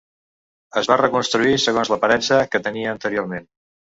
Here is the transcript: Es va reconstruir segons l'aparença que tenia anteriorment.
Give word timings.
Es 0.81 0.87
va 0.91 0.97
reconstruir 1.01 1.53
segons 1.65 1.91
l'aparença 1.93 2.41
que 2.55 2.63
tenia 2.69 2.95
anteriorment. 2.95 3.47